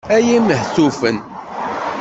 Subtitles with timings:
[0.15, 1.17] Ay imehtufen!